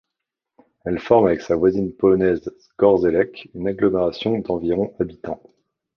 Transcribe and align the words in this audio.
Elle 0.83 0.97
forme, 0.97 1.27
avec 1.27 1.41
sa 1.41 1.55
voisine 1.55 1.93
polonaise 1.93 2.51
Zgorzelec, 2.73 3.51
une 3.53 3.67
agglomération 3.67 4.35
d'environ 4.39 4.95
habitants. 4.99 5.43